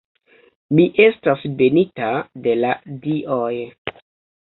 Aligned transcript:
Mi 0.79 0.85
estas 1.03 1.45
benita 1.61 2.09
de 2.49 2.59
la 2.65 2.75
dioj. 3.07 3.55